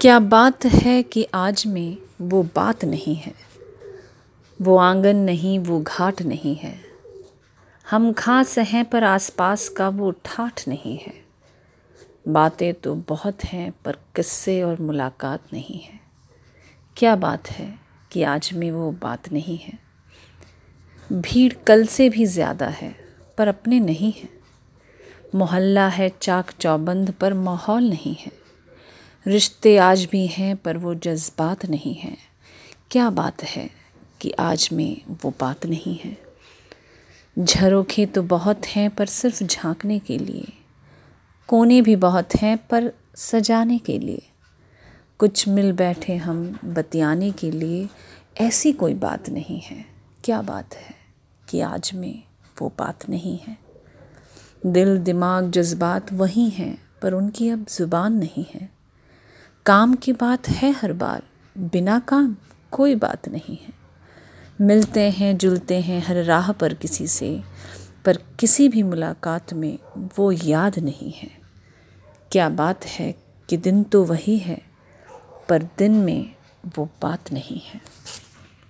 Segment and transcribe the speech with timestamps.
[0.00, 3.32] क्या बात है कि आज में वो बात नहीं है?
[4.62, 6.74] वो आँगन नहीं, वो घाट नहीं है।
[7.90, 11.12] हम खास हैं पर आसपास का वो ठाठ नहीं है।
[12.28, 16.00] बातें तो बहुत हैं पर किस्से और मुलाकात नहीं है।
[16.96, 17.78] क्या बात है
[18.12, 19.78] कि आज में वो बात नहीं है?
[21.12, 22.96] भीड़ कल से भी ज़्यादा है
[23.38, 24.28] पर अपने नहीं है।
[25.34, 28.45] मोहल्ला है चाक चौबंद पर माहौल नहीं है।
[29.26, 32.16] रिश्ते आज भी हैं, पर वो जज्बात नहीं हैं।
[32.90, 33.70] क्या बात है
[34.20, 36.18] कि आज में वो बात नहीं है?
[37.38, 40.52] झरोखे तो बहुत हैं, पर सिर्फ़ झांकने के लिए।
[41.48, 44.22] कोने भी बहुत हैं, पर सजाने के लिए।
[45.18, 47.88] कुछ मिल बैठे हम बतियाने के लिए,
[48.40, 49.86] ऐसी कोई बात नहीं है।
[50.24, 50.94] क्या बात है
[51.48, 52.22] कि आज में
[52.60, 53.58] वो बात नहीं है?
[54.66, 58.75] दिल, दिमाग, जज्बात वही हैं, पर उनकी अब ज़ुबान नहीं है।
[59.66, 61.22] काम की बात है हर बार,
[61.58, 62.36] बिना काम
[62.70, 63.72] कोई बात नहीं है।
[64.60, 67.42] मिलते हैं, जुलते हैं हर राह पर किसी से,
[68.04, 69.78] पर किसी भी मुलाकात में
[70.18, 71.30] वो याद नहीं है।
[72.32, 73.14] क्या बात है
[73.48, 74.62] कि दिन तो वही है,
[75.48, 76.34] पर दिन में
[76.78, 77.80] वो बात नहीं है।